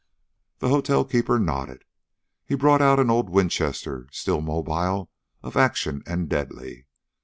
[0.57, 1.83] The hotelkeeper nodded.
[2.47, 5.11] He brought out an old Winchester, still mobile
[5.43, 6.87] of action and deadly.